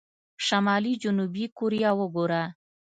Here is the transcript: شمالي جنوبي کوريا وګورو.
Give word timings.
شمالي 0.45 0.93
جنوبي 1.03 1.45
کوريا 1.57 1.89
وګورو. 1.99 2.43